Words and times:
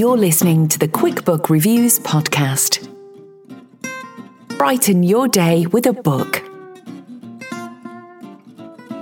You're 0.00 0.16
listening 0.16 0.66
to 0.68 0.78
the 0.78 0.88
QuickBook 0.88 1.50
Reviews 1.50 1.98
podcast. 1.98 2.88
Brighten 4.56 5.02
your 5.02 5.28
day 5.28 5.66
with 5.66 5.84
a 5.84 5.92
book. 5.92 6.42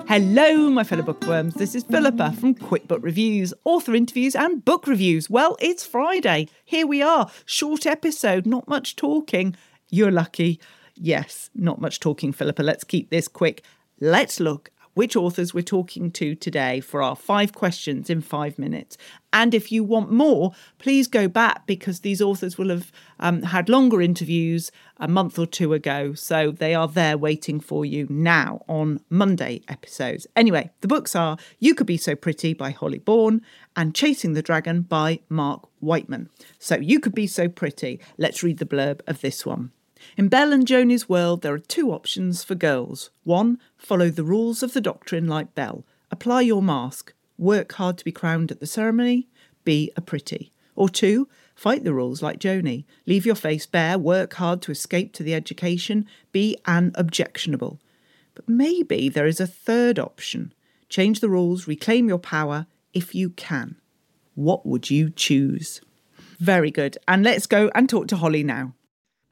Hello, 0.09 0.69
my 0.69 0.83
fellow 0.83 1.03
bookworms. 1.03 1.55
This 1.55 1.77
is 1.77 1.85
Philippa 1.85 2.33
from 2.33 2.57
QuickBook 2.57 3.05
Reviews, 3.05 3.55
author 3.63 3.95
interviews 3.95 4.35
and 4.35 4.65
book 4.65 4.89
reviews. 4.89 5.31
Well, 5.31 5.57
it's 5.61 5.87
Friday. 5.87 6.49
Here 6.65 6.85
we 6.85 7.01
are. 7.01 7.31
Short 7.47 7.87
episode, 7.87 8.45
not 8.45 8.67
much 8.67 8.97
talking. 8.97 9.55
You're 9.91 10.11
lucky. 10.11 10.59
Yes, 10.97 11.49
not 11.55 11.81
much 11.81 12.01
talking, 12.01 12.33
Philippa. 12.33 12.65
Let's 12.65 12.83
keep 12.83 13.11
this 13.11 13.29
quick. 13.29 13.63
Let's 14.01 14.41
look 14.41 14.73
which 14.99 15.15
authors 15.15 15.55
we're 15.55 15.63
talking 15.63 16.11
to 16.11 16.35
today 16.35 16.81
for 16.81 17.01
our 17.01 17.15
five 17.15 17.53
questions 17.53 18.11
in 18.11 18.21
five 18.21 18.59
minutes. 18.59 18.97
And 19.33 19.55
if 19.55 19.71
you 19.71 19.85
want 19.85 20.11
more, 20.11 20.51
please 20.79 21.07
go 21.07 21.29
back 21.29 21.69
because 21.69 22.01
these 22.01 22.21
authors 22.21 22.59
will 22.59 22.71
have 22.71 22.91
um, 23.21 23.43
had 23.43 23.69
longer 23.69 24.03
interviews 24.03 24.73
a 24.97 25.07
month 25.07 25.39
or 25.39 25.47
two 25.47 25.73
ago. 25.73 26.15
So 26.15 26.51
they 26.51 26.75
are 26.75 26.89
there 26.89 27.17
waiting 27.17 27.61
for 27.61 27.85
you 27.85 28.09
now 28.11 28.65
on 28.69 28.99
Monday 29.09 29.63
episodes. 29.69 30.27
Anyway, 30.35 30.69
the 30.81 30.89
books 30.89 31.15
are 31.15 31.37
You 31.61 31.77
Could 31.77 31.87
Be 31.87 31.97
So 31.97 32.17
Pretty 32.17 32.53
by 32.53 32.73
Holly 32.73 32.99
Bourne 32.99 33.41
and 33.77 33.95
Chasing 33.95 34.33
the 34.33 34.43
Dragon 34.43 34.83
by 34.83 35.21
Mark 35.29 35.69
Wightman. 35.81 36.29
So 36.59 36.75
You 36.75 36.99
Could 36.99 37.15
Be 37.15 37.29
So 37.29 37.49
Pretty. 37.49 38.01
Let's 38.17 38.43
read 38.43 38.59
the 38.59 38.67
blurb 38.67 39.03
of 39.07 39.21
this 39.21 39.47
one. 39.47 39.71
In 40.17 40.28
Belle 40.28 40.53
and 40.53 40.67
Joni's 40.67 41.09
world, 41.09 41.42
there 41.42 41.55
are 41.55 41.59
two 41.59 41.92
options 41.92 42.42
for 42.42 42.55
girls. 42.55 43.11
One, 43.25 43.59
follow 43.77 44.11
the 44.11 44.25
rules 44.25 44.62
of 44.62 44.73
the 44.73 44.81
doctrine 44.81 45.28
like 45.28 45.55
Belle. 45.55 45.84
Apply 46.11 46.41
your 46.42 46.62
mask. 46.62 47.12
Work 47.37 47.73
hard 47.75 47.98
to 47.98 48.05
be 48.05 48.12
crowned 48.12 48.51
at 48.51 48.61
the 48.61 48.67
ceremony. 48.67 49.29
Be 49.64 49.92
a 49.97 50.01
pretty. 50.01 50.53
Or 50.75 50.89
two, 50.89 51.29
fight 51.55 51.84
the 51.84 51.95
rules 51.95 52.23
like 52.23 52.39
Joni. 52.39 52.84
Leave 53.06 53.27
your 53.27 53.34
face 53.34 53.67
bare. 53.67 53.98
Work 53.98 54.35
hard 54.35 54.63
to 54.63 54.73
escape 54.73 55.13
to 55.14 55.23
the 55.23 55.35
education. 55.35 56.07
Be 56.33 56.57
an 56.67 56.92
objectionable. 56.95 57.80
But 58.35 58.48
maybe 58.48 59.08
there 59.08 59.27
is 59.27 59.40
a 59.40 59.46
third 59.46 59.98
option. 59.98 60.52
Change 60.89 61.20
the 61.20 61.29
rules, 61.29 61.67
reclaim 61.67 62.08
your 62.08 62.19
power 62.19 62.67
if 62.95 63.14
you 63.14 63.30
can. 63.30 63.77
What 64.35 64.64
would 64.64 64.90
you 64.90 65.11
choose? 65.11 65.80
Very 66.39 66.70
good. 66.70 66.96
And 67.07 67.25
let's 67.25 67.46
go 67.46 67.70
and 67.75 67.89
talk 67.89 68.07
to 68.08 68.17
Holly 68.17 68.45
now. 68.45 68.75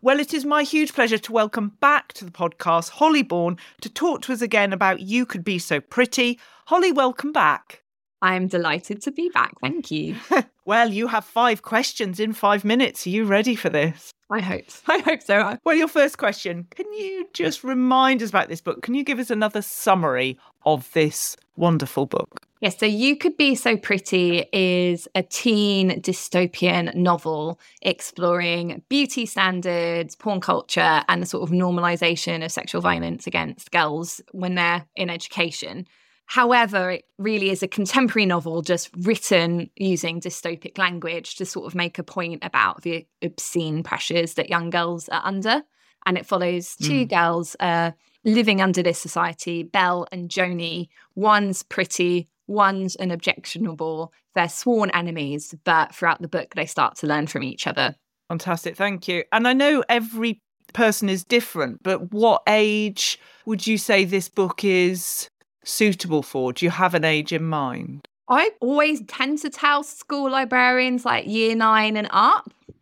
Well, 0.07 0.21
it 0.21 0.33
is 0.33 0.45
my 0.45 0.63
huge 0.63 0.93
pleasure 0.93 1.19
to 1.19 1.33
welcome 1.33 1.73
back 1.81 2.13
to 2.13 2.25
the 2.25 2.31
podcast 2.31 2.91
Holly 2.91 3.25
Bourne 3.25 3.59
to 3.81 3.89
talk 3.89 4.23
to 4.23 4.33
us 4.33 4.41
again 4.41 4.73
about 4.73 5.01
You 5.01 5.27
Could 5.27 5.43
Be 5.43 5.59
So 5.59 5.81
Pretty. 5.81 6.39
Holly, 6.67 6.93
welcome 6.93 7.33
back. 7.33 7.83
I'm 8.23 8.47
delighted 8.47 9.03
to 9.03 9.11
be 9.11 9.31
back. 9.31 9.55
Thank 9.61 9.91
you. 9.91 10.15
well, 10.65 10.93
you 10.93 11.09
have 11.09 11.25
five 11.25 11.63
questions 11.63 12.21
in 12.21 12.35
five 12.35 12.65
minutes. 12.65 13.05
Are 13.05 13.11
you 13.11 13.25
ready 13.25 13.57
for 13.57 13.69
this? 13.69 14.13
I 14.31 14.39
hope. 14.39 14.67
I 14.87 14.99
hope 14.99 15.23
so. 15.23 15.59
Well, 15.65 15.75
your 15.75 15.89
first 15.89 16.19
question 16.19 16.69
can 16.71 16.87
you 16.93 17.27
just 17.33 17.65
remind 17.65 18.23
us 18.23 18.29
about 18.29 18.49
this 18.49 18.61
book? 18.61 18.83
Can 18.83 18.95
you 18.95 19.03
give 19.03 19.19
us 19.19 19.33
another 19.33 19.61
summary 19.61 20.39
of 20.65 20.89
this 20.93 21.37
wonderful 21.57 22.07
book? 22.07 22.41
Yes, 22.61 22.79
so 22.79 22.87
You 22.87 23.17
Could 23.17 23.37
Be 23.37 23.55
So 23.55 23.77
Pretty 23.77 24.47
is 24.53 25.07
a 25.15 25.23
teen 25.23 26.01
dystopian 26.01 26.95
novel 26.95 27.61
exploring 27.83 28.83
beauty 28.89 29.27
standards, 29.27 30.17
porn 30.17 30.41
culture, 30.41 31.03
and 31.09 31.21
the 31.21 31.27
sort 31.27 31.43
of 31.43 31.55
normalization 31.55 32.43
of 32.43 32.51
sexual 32.51 32.81
violence 32.81 33.27
against 33.27 33.73
girls 33.73 34.23
when 34.33 34.55
they're 34.55 34.87
in 34.97 35.11
education. 35.11 35.87
However, 36.27 36.91
it 36.91 37.05
really 37.19 37.51
is 37.51 37.63
a 37.63 37.69
contemporary 37.69 38.27
novel 38.27 38.63
just 38.63 38.91
written 38.97 39.71
using 39.77 40.21
dystopic 40.21 40.77
language 40.77 41.37
to 41.37 41.45
sort 41.45 41.67
of 41.67 41.75
make 41.75 41.99
a 41.99 42.03
point 42.03 42.43
about 42.43 42.83
the 42.83 43.07
obscene 43.23 43.83
pressures 43.83 44.35
that 44.35 44.51
young 44.51 44.71
girls 44.71 45.09
are 45.09 45.23
under. 45.25 45.63
And 46.05 46.19
it 46.19 46.27
follows 46.27 46.75
two 46.77 47.05
mm. 47.05 47.11
girls 47.11 47.55
uh, 47.61 47.93
living 48.27 48.61
under 48.61 48.83
this 48.83 48.99
society, 48.99 49.63
Belle 49.63 50.07
and 50.13 50.29
Joni. 50.29 50.89
One's 51.15 51.63
pretty, 51.63 52.29
one's 52.47 52.95
an 52.97 53.11
objectionable. 53.11 54.13
They're 54.35 54.51
sworn 54.51 54.91
enemies, 54.91 55.55
but 55.65 55.95
throughout 55.95 56.21
the 56.21 56.29
book, 56.29 56.55
they 56.55 56.67
start 56.67 56.97
to 56.97 57.07
learn 57.07 57.29
from 57.29 57.43
each 57.43 57.67
other. 57.67 57.95
Fantastic. 58.29 58.77
Thank 58.77 59.09
you. 59.09 59.25
And 59.33 59.49
I 59.49 59.55
know 59.55 59.83
every 59.89 60.43
person 60.75 61.09
is 61.09 61.25
different, 61.25 61.83
but 61.83 62.13
what 62.13 62.43
age 62.47 63.19
would 63.47 63.67
you 63.67 63.79
say 63.79 64.05
this 64.05 64.29
book 64.29 64.65
is 64.65 65.31
suitable 65.65 66.23
for? 66.23 66.53
Do 66.53 66.67
you 66.67 66.71
have 66.71 66.95
an 66.95 67.05
age 67.05 67.33
in 67.33 67.45
mind? 67.45 68.09
I 68.29 68.51
always 68.61 69.03
tend 69.07 69.39
to 69.43 69.51
tell 69.51 69.85
school 69.85 70.31
librarians 70.31 71.05
like 71.05 71.27
year 71.27 71.55
nine 71.55 71.97
and 71.97 72.09
up. 72.11 72.53
Hmm. 72.67 72.73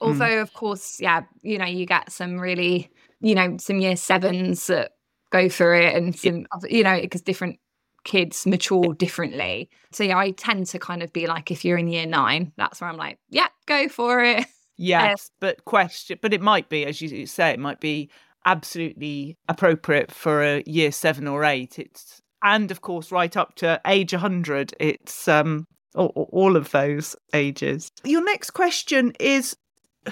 Although, 0.00 0.24
mm. 0.24 0.42
of 0.42 0.52
course, 0.54 1.00
yeah, 1.00 1.22
you 1.42 1.58
know, 1.58 1.64
you 1.64 1.86
get 1.86 2.10
some 2.10 2.38
really, 2.38 2.88
you 3.22 3.34
know, 3.34 3.56
some 3.58 3.78
year 3.78 3.96
sevens 3.96 4.66
that 4.66 4.92
go 5.30 5.48
through 5.48 5.82
it 5.82 5.94
and 5.94 6.16
some, 6.16 6.46
you 6.68 6.82
know, 6.82 7.00
because 7.00 7.22
different 7.22 7.58
kids 8.04 8.46
mature 8.46 8.94
differently. 8.94 9.70
So, 9.92 10.04
yeah, 10.04 10.18
I 10.18 10.32
tend 10.32 10.66
to 10.66 10.78
kind 10.78 11.02
of 11.02 11.12
be 11.12 11.26
like, 11.26 11.50
if 11.50 11.64
you're 11.64 11.78
in 11.78 11.88
year 11.88 12.06
nine, 12.06 12.52
that's 12.56 12.80
where 12.80 12.90
I'm 12.90 12.96
like, 12.96 13.18
yeah, 13.30 13.48
go 13.66 13.88
for 13.88 14.22
it. 14.22 14.46
Yes, 14.76 15.30
uh, 15.30 15.34
but 15.40 15.64
question, 15.64 16.18
but 16.20 16.34
it 16.34 16.42
might 16.42 16.68
be, 16.68 16.84
as 16.84 17.00
you 17.00 17.26
say, 17.26 17.50
it 17.50 17.60
might 17.60 17.80
be 17.80 18.10
absolutely 18.44 19.38
appropriate 19.48 20.10
for 20.10 20.42
a 20.42 20.62
year 20.66 20.90
seven 20.90 21.28
or 21.28 21.44
eight. 21.44 21.78
It's 21.78 22.22
and 22.42 22.70
of 22.70 22.80
course 22.80 23.12
right 23.12 23.36
up 23.36 23.54
to 23.56 23.80
age 23.86 24.12
100 24.12 24.74
it's 24.80 25.28
um 25.28 25.66
all, 25.94 26.28
all 26.32 26.56
of 26.56 26.70
those 26.70 27.14
ages 27.34 27.90
your 28.04 28.24
next 28.24 28.50
question 28.50 29.12
is 29.20 29.56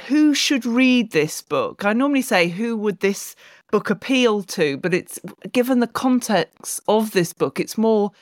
who 0.06 0.34
should 0.34 0.64
read 0.64 1.12
this 1.12 1.42
book? 1.42 1.84
I 1.84 1.92
normally 1.92 2.22
say 2.22 2.48
who 2.48 2.76
would 2.76 3.00
this 3.00 3.34
book 3.70 3.90
appeal 3.90 4.42
to? 4.44 4.76
But 4.76 4.94
it's 4.94 5.18
given 5.52 5.80
the 5.80 5.86
context 5.86 6.80
of 6.88 7.12
this 7.12 7.32
book 7.32 7.58
it's 7.60 7.78
more 7.78 8.12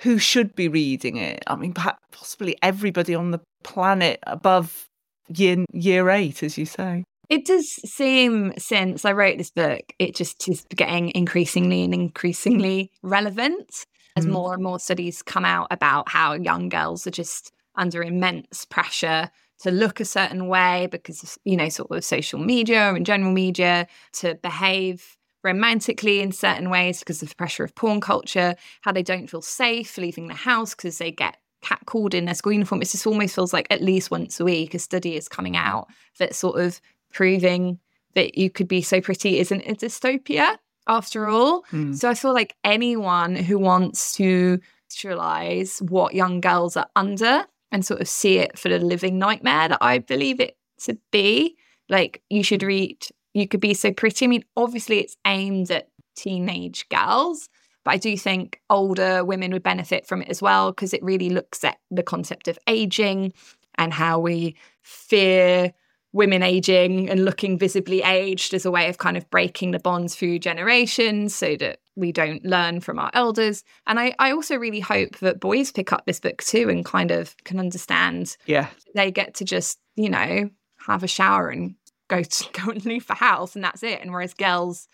who 0.00 0.18
should 0.18 0.54
be 0.54 0.68
reading 0.68 1.16
it. 1.16 1.42
I 1.46 1.56
mean 1.56 1.72
perhaps 1.72 2.02
possibly 2.12 2.56
everybody 2.62 3.14
on 3.14 3.30
the 3.30 3.40
planet 3.62 4.20
above 4.26 4.88
year 5.28 5.64
year 5.72 6.08
8 6.08 6.42
as 6.42 6.56
you 6.58 6.66
say. 6.66 7.04
It 7.28 7.44
does 7.44 7.68
seem 7.68 8.52
since 8.56 9.04
I 9.04 9.12
wrote 9.12 9.38
this 9.38 9.50
book, 9.50 9.92
it 9.98 10.14
just 10.14 10.48
is 10.48 10.64
getting 10.74 11.10
increasingly 11.14 11.82
and 11.82 11.92
increasingly 11.92 12.92
relevant 13.02 13.84
as 14.16 14.26
mm. 14.26 14.30
more 14.30 14.54
and 14.54 14.62
more 14.62 14.78
studies 14.78 15.22
come 15.22 15.44
out 15.44 15.66
about 15.70 16.08
how 16.08 16.34
young 16.34 16.68
girls 16.68 17.06
are 17.06 17.10
just 17.10 17.52
under 17.74 18.02
immense 18.02 18.64
pressure 18.64 19.30
to 19.60 19.70
look 19.70 20.00
a 20.00 20.04
certain 20.04 20.48
way 20.48 20.88
because 20.90 21.22
of, 21.22 21.38
you 21.44 21.56
know, 21.56 21.68
sort 21.68 21.90
of 21.90 22.04
social 22.04 22.38
media 22.38 22.94
and 22.94 23.06
general 23.06 23.32
media, 23.32 23.86
to 24.14 24.34
behave 24.36 25.16
romantically 25.42 26.20
in 26.20 26.32
certain 26.32 26.70
ways 26.70 26.98
because 26.98 27.22
of 27.22 27.28
the 27.28 27.34
pressure 27.34 27.64
of 27.64 27.74
porn 27.74 28.00
culture, 28.00 28.54
how 28.82 28.92
they 28.92 29.02
don't 29.02 29.28
feel 29.28 29.42
safe 29.42 29.96
leaving 29.96 30.26
the 30.26 30.34
house 30.34 30.74
because 30.74 30.98
they 30.98 31.10
get 31.10 31.36
catcalled 31.62 32.14
in 32.14 32.24
their 32.24 32.34
school 32.34 32.52
uniform. 32.52 32.82
It 32.82 32.88
just 32.88 33.06
almost 33.06 33.34
feels 33.34 33.52
like 33.52 33.66
at 33.70 33.82
least 33.82 34.10
once 34.10 34.40
a 34.40 34.44
week 34.44 34.74
a 34.74 34.78
study 34.78 35.16
is 35.16 35.28
coming 35.28 35.56
out 35.56 35.88
that 36.18 36.34
sort 36.34 36.60
of 36.60 36.80
proving 37.12 37.78
that 38.14 38.36
you 38.36 38.50
could 38.50 38.68
be 38.68 38.82
so 38.82 39.00
pretty 39.00 39.38
isn't 39.38 39.62
a 39.62 39.74
dystopia 39.74 40.58
after 40.86 41.28
all. 41.28 41.62
Mm. 41.72 41.96
So 41.96 42.08
I 42.08 42.14
feel 42.14 42.32
like 42.32 42.56
anyone 42.64 43.36
who 43.36 43.58
wants 43.58 44.14
to 44.16 44.60
contextualize 44.88 45.82
what 45.82 46.14
young 46.14 46.40
girls 46.40 46.76
are 46.76 46.88
under 46.96 47.44
and 47.72 47.84
sort 47.84 48.00
of 48.00 48.08
see 48.08 48.38
it 48.38 48.58
for 48.58 48.68
the 48.68 48.78
living 48.78 49.18
nightmare 49.18 49.68
that 49.68 49.78
I 49.80 49.98
believe 49.98 50.40
it 50.40 50.56
to 50.80 50.98
be. 51.10 51.56
Like 51.88 52.22
you 52.30 52.42
should 52.42 52.62
read 52.62 53.06
You 53.34 53.46
Could 53.48 53.60
Be 53.60 53.74
So 53.74 53.92
Pretty. 53.92 54.24
I 54.24 54.28
mean, 54.28 54.44
obviously 54.56 54.98
it's 55.00 55.16
aimed 55.26 55.70
at 55.70 55.88
teenage 56.16 56.88
girls, 56.88 57.48
but 57.84 57.92
I 57.92 57.96
do 57.98 58.16
think 58.16 58.60
older 58.70 59.24
women 59.24 59.52
would 59.52 59.62
benefit 59.62 60.06
from 60.06 60.22
it 60.22 60.28
as 60.28 60.42
well 60.42 60.72
because 60.72 60.92
it 60.92 61.02
really 61.02 61.30
looks 61.30 61.62
at 61.64 61.78
the 61.90 62.02
concept 62.02 62.48
of 62.48 62.58
aging 62.66 63.32
and 63.78 63.92
how 63.92 64.18
we 64.18 64.56
fear 64.82 65.72
women 66.12 66.42
aging 66.42 67.10
and 67.10 67.24
looking 67.24 67.58
visibly 67.58 68.02
aged 68.02 68.54
as 68.54 68.64
a 68.64 68.70
way 68.70 68.88
of 68.88 68.98
kind 68.98 69.16
of 69.16 69.28
breaking 69.30 69.72
the 69.72 69.78
bonds 69.78 70.14
through 70.14 70.38
generations 70.38 71.34
so 71.34 71.56
that 71.56 71.78
we 71.96 72.12
don't 72.12 72.44
learn 72.44 72.80
from 72.80 72.98
our 72.98 73.10
elders. 73.14 73.64
And 73.86 73.98
I, 73.98 74.14
I 74.18 74.32
also 74.32 74.56
really 74.56 74.80
hope 74.80 75.18
that 75.18 75.40
boys 75.40 75.72
pick 75.72 75.92
up 75.92 76.04
this 76.06 76.20
book 76.20 76.42
too 76.42 76.68
and 76.68 76.84
kind 76.84 77.10
of 77.10 77.34
can 77.44 77.58
understand. 77.58 78.36
Yeah. 78.46 78.68
They 78.94 79.10
get 79.10 79.34
to 79.36 79.44
just, 79.44 79.78
you 79.96 80.10
know, 80.10 80.50
have 80.86 81.02
a 81.02 81.08
shower 81.08 81.48
and 81.48 81.74
go 82.08 82.22
to 82.22 82.44
go 82.64 82.70
and 82.70 82.84
leave 82.84 83.06
the 83.06 83.14
house 83.14 83.56
and 83.56 83.64
that's 83.64 83.82
it. 83.82 84.00
And 84.00 84.12
whereas 84.12 84.34
girls, 84.34 84.88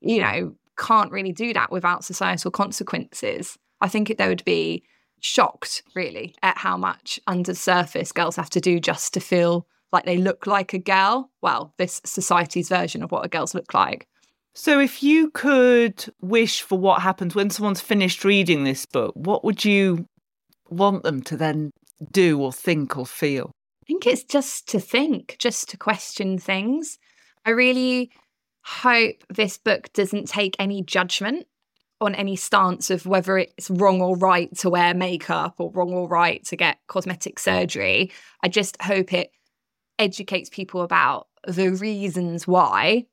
you 0.00 0.20
know, 0.20 0.54
can't 0.78 1.12
really 1.12 1.32
do 1.32 1.52
that 1.52 1.70
without 1.70 2.04
societal 2.04 2.50
consequences. 2.50 3.58
I 3.80 3.88
think 3.88 4.08
it, 4.08 4.18
they 4.18 4.28
would 4.28 4.44
be 4.44 4.84
shocked 5.20 5.82
really 5.94 6.34
at 6.42 6.58
how 6.58 6.76
much 6.76 7.20
under 7.26 7.52
the 7.52 7.56
surface 7.56 8.12
girls 8.12 8.36
have 8.36 8.50
to 8.50 8.60
do 8.60 8.80
just 8.80 9.14
to 9.14 9.20
feel 9.20 9.66
like 9.92 10.04
they 10.04 10.16
look 10.16 10.46
like 10.46 10.72
a 10.72 10.78
girl. 10.78 11.30
Well, 11.42 11.74
this 11.78 12.00
society's 12.04 12.68
version 12.68 13.02
of 13.02 13.12
what 13.12 13.24
a 13.24 13.28
girls 13.28 13.54
look 13.54 13.74
like. 13.74 14.08
So, 14.54 14.80
if 14.80 15.02
you 15.02 15.30
could 15.30 16.04
wish 16.20 16.60
for 16.60 16.78
what 16.78 17.00
happens 17.00 17.34
when 17.34 17.48
someone's 17.48 17.80
finished 17.80 18.24
reading 18.24 18.64
this 18.64 18.84
book, 18.84 19.14
what 19.14 19.44
would 19.44 19.64
you 19.64 20.06
want 20.68 21.04
them 21.04 21.22
to 21.22 21.36
then 21.36 21.70
do 22.10 22.38
or 22.40 22.52
think 22.52 22.98
or 22.98 23.06
feel? 23.06 23.50
I 23.82 23.86
think 23.86 24.06
it's 24.06 24.24
just 24.24 24.68
to 24.68 24.80
think, 24.80 25.36
just 25.38 25.70
to 25.70 25.76
question 25.78 26.38
things. 26.38 26.98
I 27.46 27.50
really 27.50 28.12
hope 28.64 29.16
this 29.28 29.56
book 29.56 29.92
doesn't 29.94 30.28
take 30.28 30.54
any 30.58 30.82
judgment 30.82 31.46
on 32.00 32.14
any 32.14 32.36
stance 32.36 32.90
of 32.90 33.06
whether 33.06 33.38
it's 33.38 33.70
wrong 33.70 34.02
or 34.02 34.16
right 34.16 34.54
to 34.58 34.68
wear 34.68 34.92
makeup 34.92 35.54
or 35.58 35.70
wrong 35.72 35.92
or 35.92 36.08
right 36.08 36.44
to 36.44 36.56
get 36.56 36.78
cosmetic 36.88 37.38
surgery. 37.38 38.12
I 38.42 38.48
just 38.48 38.80
hope 38.82 39.12
it 39.12 39.30
educates 39.98 40.50
people 40.50 40.82
about 40.82 41.28
the 41.46 41.70
reasons 41.70 42.46
why 42.46 43.06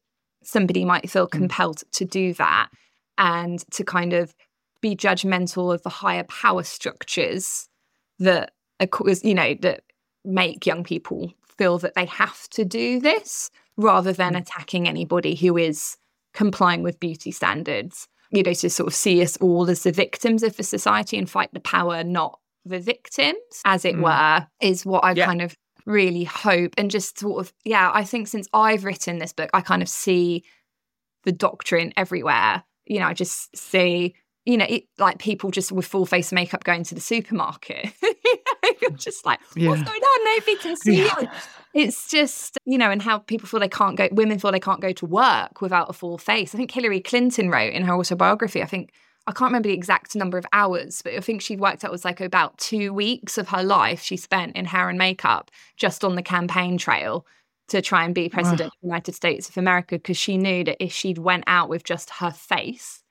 somebody 0.44 0.86
might 0.86 1.09
feel 1.09 1.27
mm. 1.27 1.31
compelled 1.31 1.83
to 1.91 2.06
do 2.06 2.33
that 2.33 2.69
and 3.18 3.59
to 3.71 3.83
kind 3.83 4.13
of 4.13 4.33
be 4.81 4.95
judgmental 4.95 5.74
of 5.74 5.83
the 5.83 5.89
higher 5.89 6.24
power 6.24 6.63
structures 6.63 7.68
that 8.19 8.53
cause, 8.91 9.24
you 9.24 9.33
know 9.33 9.56
that 9.62 9.83
make 10.24 10.65
young 10.65 10.83
people 10.83 11.33
feel 11.57 11.77
that 11.77 11.95
they 11.95 12.06
have 12.06 12.47
to 12.50 12.63
do 12.63 13.00
this 13.00 13.50
rather 13.77 14.13
than 14.13 14.33
mm. 14.33 14.39
attacking 14.39 14.88
anybody 14.88 15.36
who 15.36 15.57
is 15.57 15.97
complying 16.33 16.83
with 16.83 17.00
beauty 17.00 17.31
standards 17.31 18.07
you 18.31 18.44
know 18.44 18.53
to 18.53 18.69
sort 18.69 18.88
of 18.88 18.94
see 18.94 19.21
us 19.21 19.38
all 19.38 19.69
as 19.69 19.83
the 19.83 19.91
victims 19.91 20.44
of 20.44 20.56
the 20.57 20.63
society 20.63 21.18
and 21.18 21.30
fight 21.30 21.50
the 21.53 21.59
power 21.59 22.03
not 22.03 22.39
the 22.65 22.80
victims 22.80 23.36
as 23.65 23.83
it 23.86 23.95
mm. 23.95 24.03
were 24.03 24.47
is 24.62 24.86
what 24.86 25.03
i 25.03 25.12
yeah. 25.12 25.25
kind 25.25 25.41
of 25.41 25.57
really 25.89 26.24
hope 26.24 26.74
and 26.77 26.91
just 26.91 27.18
sort 27.18 27.45
of 27.45 27.51
yeah 27.65 27.91
i 27.94 28.03
think 28.03 28.27
since 28.27 28.47
i've 28.53 28.86
written 28.86 29.18
this 29.18 29.33
book 29.33 29.50
i 29.53 29.62
kind 29.62 29.81
of 29.81 29.89
see 29.89 30.44
the 31.24 31.31
doctrine 31.31 31.91
everywhere. 31.97 32.63
You 32.86 33.00
know 33.00 33.07
i 33.07 33.13
just 33.13 33.56
see 33.56 34.15
you 34.45 34.57
know 34.57 34.65
it, 34.68 34.86
like 34.97 35.19
people 35.19 35.51
just 35.51 35.71
with 35.71 35.86
full 35.86 36.06
face 36.06 36.31
makeup 36.31 36.63
going 36.63 36.83
to 36.83 36.95
the 36.95 37.01
supermarket. 37.01 37.94
You're 38.81 38.91
just 38.91 39.25
like 39.25 39.39
what's 39.41 39.57
yeah. 39.57 39.83
going 39.83 40.01
on? 40.01 40.25
Nobody 40.25 40.56
can 40.56 40.75
see 40.77 41.06
yeah. 41.06 41.19
you. 41.19 41.27
It's 41.74 42.09
just 42.09 42.57
you 42.65 42.77
know 42.77 42.89
and 42.89 43.01
how 43.01 43.19
people 43.19 43.47
feel 43.47 43.59
they 43.59 43.68
can't 43.68 43.95
go 43.95 44.07
women 44.12 44.39
feel 44.39 44.51
they 44.51 44.59
can't 44.59 44.81
go 44.81 44.91
to 44.94 45.06
work 45.06 45.62
without 45.62 45.89
a 45.89 45.94
full 45.94 46.18
face. 46.18 46.56
I 46.56 46.57
think 46.57 46.71
hillary 46.71 47.01
clinton 47.01 47.50
wrote 47.50 47.74
in 47.74 47.83
her 47.83 47.94
autobiography 47.94 48.63
i 48.63 48.65
think 48.65 48.91
I 49.27 49.31
can't 49.31 49.50
remember 49.50 49.69
the 49.69 49.75
exact 49.75 50.16
number 50.16 50.38
of 50.38 50.45
hours, 50.54 51.01
but 51.01 51.13
I 51.13 51.19
think 51.19 51.42
she 51.42 51.56
worked 51.56 51.83
out 51.83 51.89
it 51.89 51.92
was 51.92 52.06
like 52.06 52.19
about 52.19 52.57
two 52.57 52.94
weeks 52.94 53.38
of 53.38 53.50
her 53.50 53.63
life 53.63 54.01
she 54.01 54.18
spent 54.18 54.56
in 54.56 54.66
hair 54.66 54.89
and 54.89 54.98
makeup 54.98 55.51
just 55.77 56.04
on 56.04 56.16
the 56.16 56.24
campaign 56.24 56.77
trail 56.77 57.25
to 57.68 57.81
try 57.81 58.04
and 58.04 58.16
be 58.16 58.30
president 58.30 58.62
of 58.62 58.71
the 58.81 58.88
United 58.88 59.13
States 59.13 59.48
of 59.48 59.57
America 59.57 59.95
because 59.95 60.18
she 60.18 60.38
knew 60.38 60.63
that 60.63 60.83
if 60.83 60.92
she'd 60.92 61.19
went 61.19 61.44
out 61.48 61.69
with 61.69 61.83
just 61.83 62.10
her 62.10 62.31
face, 62.31 63.04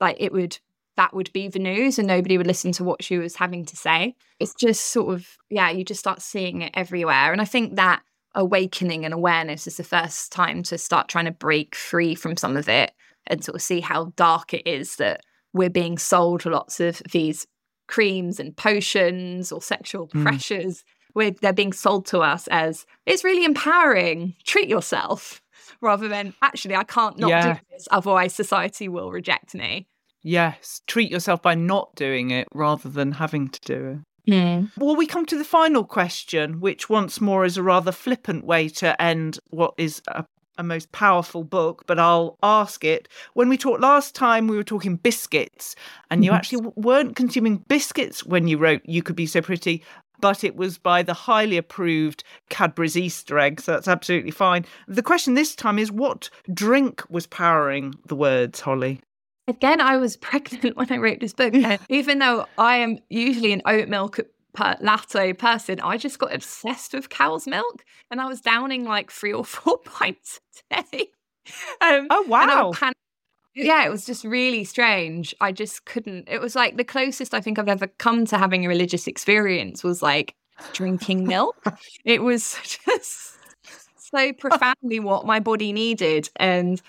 like 0.00 0.16
it 0.18 0.32
would 0.32 0.58
that 0.96 1.14
would 1.14 1.32
be 1.32 1.48
the 1.48 1.58
news 1.58 1.98
and 1.98 2.06
nobody 2.06 2.38
would 2.38 2.46
listen 2.46 2.70
to 2.72 2.84
what 2.84 3.02
she 3.02 3.18
was 3.18 3.36
having 3.36 3.64
to 3.64 3.76
say. 3.76 4.14
It's 4.38 4.54
just 4.54 4.86
sort 4.86 5.14
of 5.14 5.36
yeah, 5.50 5.70
you 5.70 5.84
just 5.84 6.00
start 6.00 6.20
seeing 6.22 6.62
it 6.62 6.72
everywhere. 6.74 7.32
And 7.32 7.40
I 7.40 7.44
think 7.44 7.76
that 7.76 8.02
awakening 8.34 9.04
and 9.04 9.14
awareness 9.14 9.66
is 9.66 9.76
the 9.76 9.84
first 9.84 10.32
time 10.32 10.62
to 10.64 10.78
start 10.78 11.08
trying 11.08 11.26
to 11.26 11.30
break 11.30 11.74
free 11.74 12.14
from 12.14 12.36
some 12.36 12.56
of 12.56 12.68
it 12.68 12.92
and 13.26 13.44
sort 13.44 13.54
of 13.54 13.62
see 13.62 13.80
how 13.80 14.12
dark 14.16 14.52
it 14.52 14.66
is 14.66 14.96
that 14.96 15.22
we're 15.54 15.70
being 15.70 15.96
sold 15.96 16.44
lots 16.44 16.80
of 16.80 17.00
these 17.12 17.46
creams 17.86 18.38
and 18.38 18.54
potions 18.56 19.50
or 19.50 19.62
sexual 19.62 20.08
mm. 20.08 20.22
pressures 20.22 20.84
where 21.14 21.30
they're 21.30 21.52
being 21.52 21.72
sold 21.72 22.04
to 22.06 22.18
us 22.18 22.46
as 22.48 22.84
it's 23.06 23.24
really 23.24 23.44
empowering 23.44 24.34
treat 24.44 24.68
yourself 24.68 25.40
rather 25.80 26.08
than 26.08 26.34
actually 26.42 26.74
i 26.74 26.84
can't 26.84 27.18
not 27.18 27.30
yeah. 27.30 27.54
do 27.54 27.60
this 27.72 27.88
otherwise 27.90 28.34
society 28.34 28.88
will 28.88 29.10
reject 29.10 29.54
me 29.54 29.86
yes 30.22 30.80
treat 30.86 31.10
yourself 31.10 31.40
by 31.40 31.54
not 31.54 31.94
doing 31.94 32.30
it 32.30 32.48
rather 32.52 32.88
than 32.88 33.12
having 33.12 33.48
to 33.48 33.60
do 33.60 33.86
it 33.88 33.98
Mm. 34.26 34.70
Well, 34.78 34.96
we 34.96 35.06
come 35.06 35.26
to 35.26 35.36
the 35.36 35.44
final 35.44 35.84
question, 35.84 36.60
which 36.60 36.88
once 36.88 37.20
more 37.20 37.44
is 37.44 37.56
a 37.56 37.62
rather 37.62 37.92
flippant 37.92 38.44
way 38.44 38.68
to 38.70 39.00
end 39.00 39.38
what 39.50 39.74
is 39.76 40.00
a 40.08 40.24
a 40.58 40.62
most 40.62 40.92
powerful 40.92 41.44
book, 41.44 41.84
but 41.86 41.98
I'll 41.98 42.38
ask 42.42 42.84
it. 42.84 43.08
When 43.34 43.48
we 43.48 43.56
talked 43.56 43.80
last 43.80 44.14
time, 44.14 44.46
we 44.46 44.56
were 44.56 44.64
talking 44.64 44.96
biscuits, 44.96 45.76
and 46.10 46.24
you 46.24 46.30
mm-hmm. 46.30 46.36
actually 46.36 46.72
weren't 46.76 47.16
consuming 47.16 47.58
biscuits 47.68 48.24
when 48.24 48.48
you 48.48 48.58
wrote 48.58 48.82
You 48.84 49.02
Could 49.02 49.16
Be 49.16 49.26
So 49.26 49.42
Pretty, 49.42 49.82
but 50.20 50.44
it 50.44 50.56
was 50.56 50.78
by 50.78 51.02
the 51.02 51.14
highly 51.14 51.56
approved 51.56 52.24
Cadbury's 52.48 52.96
Easter 52.96 53.38
egg, 53.38 53.60
so 53.60 53.72
that's 53.72 53.88
absolutely 53.88 54.30
fine. 54.30 54.64
The 54.88 55.02
question 55.02 55.34
this 55.34 55.54
time 55.54 55.78
is 55.78 55.92
what 55.92 56.30
drink 56.52 57.02
was 57.10 57.26
powering 57.26 57.94
the 58.06 58.16
words, 58.16 58.60
Holly? 58.60 59.00
Again, 59.46 59.80
I 59.80 59.96
was 59.96 60.16
pregnant 60.18 60.76
when 60.76 60.90
I 60.90 60.96
wrote 60.96 61.20
this 61.20 61.34
book. 61.34 61.54
even 61.88 62.18
though 62.18 62.46
I 62.58 62.76
am 62.76 62.98
usually 63.10 63.52
an 63.52 63.62
oat 63.66 63.88
milk 63.88 64.20
per 64.54 64.76
latte 64.80 65.32
person, 65.32 65.80
I 65.80 65.98
just 65.98 66.18
got 66.18 66.34
obsessed 66.34 66.94
with 66.94 67.10
cow's 67.10 67.46
milk 67.46 67.84
and 68.10 68.20
I 68.20 68.26
was 68.26 68.40
downing 68.40 68.84
like 68.84 69.10
three 69.10 69.32
or 69.32 69.44
four 69.44 69.78
pints 69.78 70.40
a 70.70 70.82
day. 70.90 71.10
Um, 71.80 72.06
oh, 72.10 72.22
wow. 72.22 72.72
Pan- 72.72 72.94
yeah, 73.54 73.84
it 73.84 73.90
was 73.90 74.04
just 74.04 74.24
really 74.24 74.64
strange. 74.64 75.34
I 75.40 75.52
just 75.52 75.84
couldn't. 75.84 76.28
It 76.28 76.40
was 76.40 76.56
like 76.56 76.76
the 76.76 76.84
closest 76.84 77.34
I 77.34 77.40
think 77.40 77.58
I've 77.58 77.68
ever 77.68 77.86
come 77.86 78.24
to 78.26 78.38
having 78.38 78.64
a 78.64 78.68
religious 78.68 79.06
experience 79.06 79.84
was 79.84 80.02
like 80.02 80.34
drinking 80.72 81.24
milk. 81.28 81.56
it 82.04 82.22
was 82.22 82.58
just 82.86 83.38
so 83.96 84.32
profoundly 84.32 85.00
what 85.00 85.26
my 85.26 85.38
body 85.38 85.72
needed. 85.72 86.30
And 86.36 86.80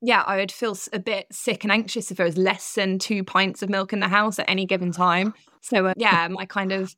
yeah, 0.00 0.22
I 0.26 0.36
would 0.36 0.52
feel 0.52 0.76
a 0.92 0.98
bit 0.98 1.26
sick 1.32 1.64
and 1.64 1.72
anxious 1.72 2.10
if 2.10 2.16
there 2.16 2.26
was 2.26 2.38
less 2.38 2.74
than 2.74 2.98
two 2.98 3.24
pints 3.24 3.62
of 3.62 3.68
milk 3.68 3.92
in 3.92 4.00
the 4.00 4.08
house 4.08 4.38
at 4.38 4.48
any 4.48 4.64
given 4.66 4.92
time. 4.92 5.34
So, 5.60 5.86
uh, 5.86 5.94
yeah, 5.96 6.28
my 6.28 6.46
kind 6.46 6.72
of 6.72 6.94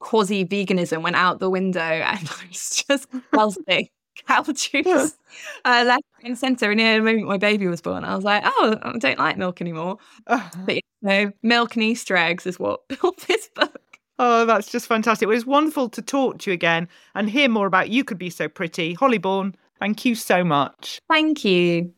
quasi 0.00 0.44
veganism 0.44 1.02
went 1.02 1.16
out 1.16 1.38
the 1.38 1.50
window 1.50 1.80
and 1.80 2.28
I 2.28 2.48
was 2.48 2.84
just 2.88 3.06
guzzling 3.32 3.88
cow 4.26 4.42
juice 4.42 5.16
uh, 5.64 5.84
left 5.86 6.04
and 6.24 6.36
centre. 6.36 6.70
And 6.70 6.80
in 6.80 7.04
the 7.04 7.10
moment 7.10 7.28
my 7.28 7.38
baby 7.38 7.66
was 7.68 7.80
born, 7.80 8.04
I 8.04 8.14
was 8.14 8.24
like, 8.24 8.42
oh, 8.44 8.76
I 8.82 8.98
don't 8.98 9.18
like 9.18 9.38
milk 9.38 9.60
anymore. 9.60 9.98
but 10.26 10.74
you 10.74 10.80
know, 11.02 11.32
milk 11.42 11.76
and 11.76 11.84
Easter 11.84 12.16
eggs 12.16 12.46
is 12.46 12.58
what 12.58 12.86
built 12.88 13.24
this 13.28 13.48
book. 13.54 13.80
Oh, 14.18 14.44
that's 14.44 14.70
just 14.70 14.86
fantastic. 14.86 15.26
It 15.26 15.30
was 15.30 15.46
wonderful 15.46 15.88
to 15.88 16.02
talk 16.02 16.40
to 16.40 16.50
you 16.50 16.54
again 16.54 16.88
and 17.14 17.30
hear 17.30 17.48
more 17.48 17.66
about 17.66 17.88
You 17.88 18.04
Could 18.04 18.18
Be 18.18 18.28
So 18.28 18.48
Pretty. 18.48 18.92
Holly 18.92 19.16
Bourne, 19.16 19.54
thank 19.78 20.04
you 20.04 20.14
so 20.14 20.44
much. 20.44 21.00
Thank 21.08 21.42
you. 21.42 21.94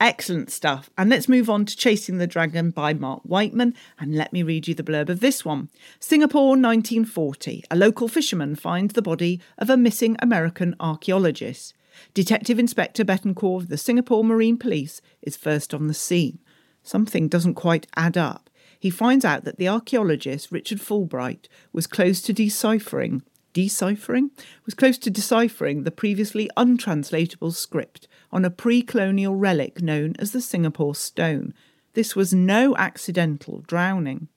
Excellent 0.00 0.50
stuff. 0.50 0.88
And 0.96 1.10
let's 1.10 1.28
move 1.28 1.50
on 1.50 1.66
to 1.66 1.76
Chasing 1.76 2.16
the 2.16 2.26
Dragon 2.26 2.70
by 2.70 2.94
Mark 2.94 3.20
Wightman. 3.26 3.74
And 3.98 4.14
let 4.14 4.32
me 4.32 4.42
read 4.42 4.66
you 4.66 4.74
the 4.74 4.82
blurb 4.82 5.10
of 5.10 5.20
this 5.20 5.44
one. 5.44 5.68
Singapore, 5.98 6.56
1940. 6.56 7.64
A 7.70 7.76
local 7.76 8.08
fisherman 8.08 8.56
finds 8.56 8.94
the 8.94 9.02
body 9.02 9.42
of 9.58 9.68
a 9.68 9.76
missing 9.76 10.16
American 10.20 10.74
archaeologist. 10.80 11.74
Detective 12.14 12.58
Inspector 12.58 13.04
Betancourt 13.04 13.64
of 13.64 13.68
the 13.68 13.76
Singapore 13.76 14.24
Marine 14.24 14.56
Police 14.56 15.02
is 15.20 15.36
first 15.36 15.74
on 15.74 15.86
the 15.86 15.92
scene. 15.92 16.38
Something 16.82 17.28
doesn't 17.28 17.54
quite 17.54 17.86
add 17.94 18.16
up. 18.16 18.48
He 18.78 18.88
finds 18.88 19.26
out 19.26 19.44
that 19.44 19.58
the 19.58 19.68
archaeologist, 19.68 20.50
Richard 20.50 20.78
Fulbright, 20.78 21.46
was 21.74 21.86
close 21.86 22.22
to 22.22 22.32
deciphering 22.32 23.22
deciphering 23.52 24.30
was 24.64 24.74
close 24.74 24.98
to 24.98 25.10
deciphering 25.10 25.82
the 25.82 25.90
previously 25.90 26.48
untranslatable 26.56 27.52
script 27.52 28.08
on 28.30 28.44
a 28.44 28.50
pre 28.50 28.82
colonial 28.82 29.34
relic 29.34 29.82
known 29.82 30.14
as 30.18 30.32
the 30.32 30.40
Singapore 30.40 30.94
Stone. 30.94 31.54
This 31.94 32.14
was 32.14 32.32
no 32.32 32.76
accidental 32.76 33.62
drowning. 33.66 34.28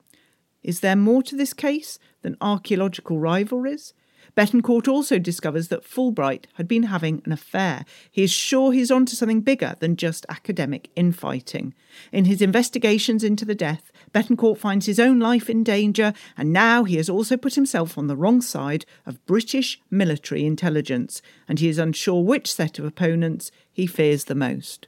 Is 0.64 0.80
there 0.80 0.96
more 0.96 1.22
to 1.24 1.36
this 1.36 1.54
case 1.54 2.00
than 2.22 2.38
archaeological 2.42 3.20
rivalries? 3.20 3.94
Betancourt 4.36 4.88
also 4.88 5.20
discovers 5.20 5.68
that 5.68 5.84
Fulbright 5.84 6.46
had 6.56 6.68
been 6.68 6.84
having 6.84 7.22
an 7.26 7.32
affair. 7.32 7.86
He 8.12 8.24
is 8.24 8.32
sure 8.32 8.72
he's 8.72 8.90
onto 8.90 9.16
something 9.16 9.42
bigger 9.42 9.76
than 9.80 9.96
just 9.96 10.26
academic 10.28 10.90
infighting. 10.96 11.76
In 12.12 12.26
his 12.26 12.42
investigations 12.42 13.24
into 13.24 13.46
the 13.46 13.54
death, 13.54 13.92
Betancourt 14.12 14.58
finds 14.58 14.88
his 14.88 15.00
own 15.00 15.20
life 15.20 15.50
in 15.52 15.64
danger, 15.64 16.14
and 16.36 16.52
now 16.52 16.84
he 16.84 16.98
has 16.98 17.10
also 17.10 17.38
put 17.38 17.54
himself 17.54 17.96
on 17.96 18.08
the 18.08 18.16
wrong 18.16 18.42
side 18.42 18.86
of 19.06 19.24
British 19.28 19.80
military 19.92 20.46
intelligence, 20.46 21.22
and 21.48 21.60
he 21.60 21.70
is 21.70 21.78
unsure 21.78 22.24
which 22.24 22.52
set 22.52 22.80
of 22.80 22.86
opponents 22.86 23.52
he 23.72 23.86
fears 23.86 24.24
the 24.24 24.36
most. 24.36 24.88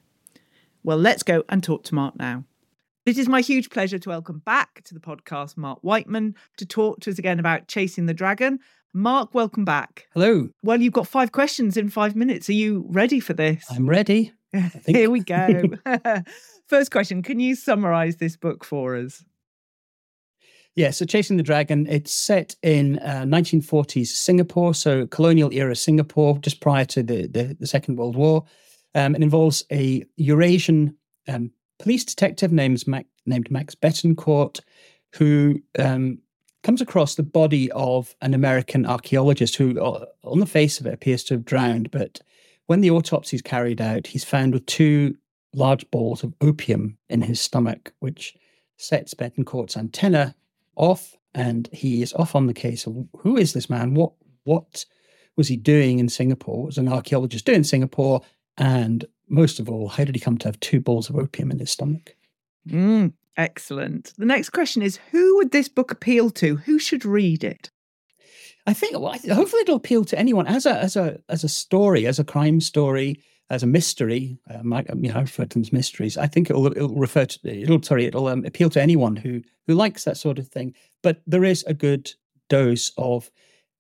Well, 0.84 0.98
let's 0.98 1.24
go 1.24 1.44
and 1.50 1.64
talk 1.64 1.84
to 1.86 1.96
Mark 1.96 2.18
now. 2.18 2.46
It 3.06 3.20
is 3.20 3.30
my 3.30 3.42
huge 3.42 3.70
pleasure 3.70 4.00
to 4.00 4.10
welcome 4.10 4.40
back 4.40 4.84
to 4.86 4.96
the 4.96 5.00
podcast 5.00 5.58
Mark 5.58 5.78
Wightman 5.84 6.34
to 6.58 6.66
talk 6.66 7.02
to 7.02 7.12
us 7.12 7.20
again 7.20 7.40
about 7.40 7.68
Chasing 7.68 8.08
the 8.08 8.16
Dragon. 8.16 8.60
Mark, 8.98 9.34
welcome 9.34 9.66
back. 9.66 10.08
Hello. 10.14 10.48
Well, 10.64 10.82
you've 10.82 10.94
got 10.94 11.06
five 11.06 11.34
questions 11.34 11.76
in 11.76 11.90
five 11.90 12.16
minutes. 12.16 12.48
Are 12.48 12.54
you 12.54 12.86
ready 12.88 13.20
for 13.20 13.34
this? 13.34 13.66
I'm 13.70 13.90
ready. 13.90 14.32
Here 14.88 15.10
we 15.10 15.20
go. 15.20 15.64
First 16.70 16.92
question 16.92 17.22
Can 17.22 17.42
you 17.42 17.56
summarize 17.56 18.16
this 18.16 18.38
book 18.38 18.64
for 18.64 18.96
us? 18.96 19.22
Yeah, 20.76 20.92
so 20.92 21.04
Chasing 21.04 21.36
the 21.36 21.44
Dragon, 21.44 21.86
it's 21.90 22.14
set 22.14 22.56
in 22.64 23.00
uh, 23.00 23.24
1940s 23.28 24.08
Singapore, 24.08 24.74
so 24.74 25.08
colonial 25.08 25.52
era 25.52 25.76
Singapore, 25.76 26.38
just 26.38 26.62
prior 26.62 26.86
to 26.86 27.04
the, 27.04 27.28
the, 27.28 27.58
the 27.60 27.68
Second 27.68 27.98
World 27.98 28.16
War. 28.16 28.46
Um, 28.94 29.14
it 29.14 29.22
involves 29.22 29.66
a 29.74 30.06
Eurasian 30.16 30.96
um, 31.28 31.52
police 31.80 32.06
detective 32.06 32.54
named, 32.54 32.88
Mac, 32.88 33.08
named 33.26 33.52
Max 33.52 33.76
Betancourt, 33.76 34.62
who 35.12 35.62
um, 35.80 36.20
comes 36.66 36.82
across 36.82 37.14
the 37.14 37.24
body 37.24 37.72
of 37.74 38.16
an 38.22 38.34
American 38.34 38.88
archaeologist 38.88 39.56
who, 39.56 39.80
uh, 39.80 40.06
on 40.24 40.40
the 40.40 40.48
face 40.48 40.80
of 40.80 40.88
it, 40.88 40.94
appears 40.96 41.24
to 41.24 41.36
have 41.36 41.46
drowned. 41.46 41.92
But 41.92 42.20
when 42.66 42.82
the 42.82 42.90
autopsy 42.90 43.36
is 43.36 43.44
carried 43.44 43.80
out, 43.80 44.08
he's 44.08 44.24
found 44.24 44.52
with 44.52 44.66
two 44.66 45.16
large 45.54 45.90
balls 45.92 46.24
of 46.24 46.34
opium 46.42 46.98
in 47.08 47.22
his 47.22 47.40
stomach, 47.40 47.94
which 48.00 48.36
sets 48.78 49.14
Betancourt's 49.14 49.78
antenna 49.78 50.34
off, 50.76 51.16
and 51.36 51.70
he 51.72 52.02
is 52.02 52.14
off 52.14 52.36
on 52.36 52.48
the 52.48 52.54
case 52.54 52.88
of 52.88 52.98
who 53.20 53.38
is 53.38 53.54
this 53.54 53.70
man? 53.70 53.94
What 53.94 54.14
what 54.44 54.86
was 55.38 55.48
he 55.48 55.58
doing 55.58 56.00
in 56.00 56.10
Singapore? 56.10 56.58
What 56.58 56.66
was 56.66 56.78
an 56.80 56.88
archaeologist 56.88 57.46
doing 57.46 57.58
in 57.58 57.64
Singapore? 57.64 58.22
And 58.58 59.06
most 59.30 59.60
of 59.60 59.70
all, 59.70 59.88
how 59.88 60.04
did 60.04 60.16
he 60.16 60.22
come 60.22 60.40
to 60.40 60.48
have 60.48 60.60
two 60.62 60.80
balls 60.80 61.10
of 61.10 61.16
opium 61.16 61.52
in 61.52 61.60
his 61.60 61.70
stomach? 61.70 62.16
Mm, 62.68 63.14
excellent. 63.38 64.14
The 64.18 64.26
next 64.26 64.50
question 64.50 64.82
is 64.82 65.00
Who 65.12 65.38
would 65.38 65.52
this 65.52 65.68
book 65.68 65.92
appeal 65.92 66.30
to? 66.32 66.58
Who 66.58 66.80
should 66.80 67.06
read 67.06 67.44
it? 67.44 67.72
I 68.68 68.74
think 68.74 69.00
well, 69.00 69.14
hopefully 69.14 69.62
it'll 69.62 69.76
appeal 69.76 70.06
to 70.06 70.18
anyone 70.18 70.48
as 70.48 70.66
a 70.66 70.78
as 70.78 70.96
a 70.96 71.20
as 71.30 71.44
a 71.44 71.50
story, 71.50 72.08
as 72.08 72.20
a 72.20 72.24
crime 72.24 72.60
story, 72.60 73.22
as 73.50 73.64
a 73.64 73.68
mystery. 73.68 74.40
Um, 74.50 74.74
I, 74.74 74.86
you 74.96 75.10
know, 75.10 75.20
I 75.20 75.22
refer 75.22 75.46
to 75.46 75.54
them 75.54 75.62
as 75.62 75.74
mysteries. 75.74 76.18
I 76.18 76.28
think 76.28 76.50
it'll 76.50 76.66
it'll 76.68 76.96
refer 76.96 77.26
to 77.26 77.40
it'll 77.44 77.84
sorry 77.84 78.06
it'll 78.06 78.28
um, 78.28 78.44
appeal 78.46 78.70
to 78.72 78.82
anyone 78.82 79.16
who 79.16 79.42
who 79.68 79.76
likes 79.76 80.04
that 80.06 80.18
sort 80.18 80.40
of 80.40 80.48
thing. 80.48 80.74
But 81.04 81.22
there 81.28 81.44
is 81.44 81.64
a 81.68 81.74
good 81.74 82.12
dose 82.50 82.92
of 82.98 83.30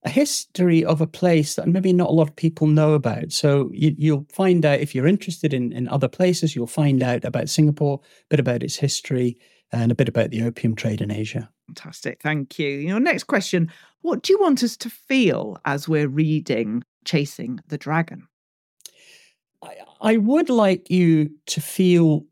a 0.05 0.09
history 0.09 0.85
of 0.85 1.01
a 1.01 1.07
place 1.07 1.55
that 1.55 1.67
maybe 1.67 1.91
not 1.91 2.09
a 2.09 2.13
lot 2.13 2.29
of 2.29 2.35
people 2.35 2.67
know 2.67 2.93
about. 2.93 3.31
So 3.31 3.71
you, 3.73 4.15
will 4.15 4.25
find 4.31 4.63
out 4.63 4.79
if 4.79 4.93
you're 4.93 5.07
interested 5.07 5.51
in, 5.51 5.73
in 5.73 5.87
other 5.87 6.07
places, 6.07 6.55
you'll 6.55 6.67
find 6.67 7.01
out 7.01 7.25
about 7.25 7.49
Singapore, 7.49 7.99
a 8.03 8.27
bit 8.29 8.39
about 8.39 8.61
its 8.61 8.75
history, 8.75 9.37
and 9.71 9.91
a 9.91 9.95
bit 9.95 10.07
about 10.07 10.29
the 10.29 10.43
opium 10.43 10.75
trade 10.75 11.01
in 11.01 11.11
Asia. 11.11 11.49
Fantastic. 11.67 12.21
Thank 12.21 12.59
you. 12.59 12.67
Your 12.67 12.99
next 12.99 13.23
question 13.23 13.71
What 14.01 14.21
do 14.21 14.31
you 14.31 14.39
want 14.39 14.61
us 14.61 14.77
to 14.77 14.89
feel 14.91 15.57
as 15.65 15.89
we're 15.89 16.07
reading 16.07 16.83
Chasing 17.03 17.59
the 17.67 17.77
Dragon? 17.77 18.27
I, 19.63 19.75
I 20.01 20.17
would 20.17 20.51
like 20.51 20.91
you 20.91 21.31
to 21.47 21.61
feel 21.61 22.25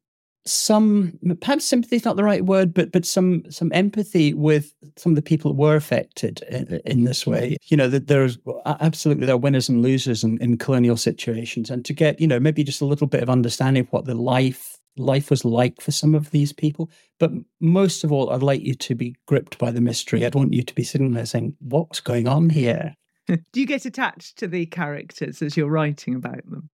some 0.46 1.18
perhaps 1.40 1.64
sympathy 1.64 1.96
is 1.96 2.06
not 2.06 2.18
the 2.18 2.24
right 2.24 2.46
word 2.46 2.74
but 2.74 2.92
but 2.92 3.06
some 3.06 3.44
some 3.50 3.72
empathy 3.74 4.34
with 4.34 4.74
some 4.98 5.14
of 5.14 5.16
the 5.16 5.22
people 5.22 5.52
that 5.52 5.60
were 5.60 5.76
affected 5.76 6.42
in, 6.50 6.82
in 6.86 7.04
this 7.06 7.26
way. 7.26 7.58
You 7.64 7.78
know 7.78 7.88
that 7.88 8.08
there's 8.08 8.38
absolutely 8.66 9.26
there 9.26 9.36
are 9.36 9.40
winners 9.40 9.70
and 9.70 9.82
losers 9.82 10.24
in, 10.24 10.38
in 10.40 10.58
colonial 10.58 10.98
situations. 10.98 11.70
And 11.70 11.86
to 11.86 11.94
get 11.94 12.20
you 12.20 12.28
know 12.28 12.40
maybe 12.40 12.64
just 12.64 12.82
a 12.82 12.86
little 12.86 13.08
bit 13.08 13.24
of 13.24 13.30
understanding 13.30 13.82
of 13.82 13.92
what 13.92 14.06
the 14.06 14.16
life 14.16 14.78
life 14.98 15.30
was 15.30 15.44
like 15.46 15.82
for 15.82 15.92
some 15.92 16.14
of 16.14 16.32
these 16.32 16.52
people. 16.52 16.90
But 17.20 17.32
most 17.62 18.04
of 18.04 18.12
all 18.12 18.30
i'd 18.32 18.44
like 18.44 18.62
you 18.62 18.76
to 18.76 18.96
be 18.96 19.16
gripped 19.28 19.58
by 19.58 19.72
the 19.72 19.82
mystery. 19.82 20.26
I'd 20.26 20.36
want 20.36 20.54
you 20.54 20.64
to 20.64 20.76
be 20.76 20.84
sitting 20.84 21.14
there 21.14 21.26
saying 21.26 21.56
what's 21.60 22.02
going 22.02 22.28
on 22.28 22.50
here? 22.50 22.96
Do 23.28 23.40
you 23.56 23.66
get 23.66 23.86
attached 23.86 24.38
to 24.40 24.48
the 24.48 24.66
characters 24.66 25.42
as 25.42 25.56
you're 25.56 25.70
writing 25.70 26.16
about 26.16 26.50
them 26.50 26.70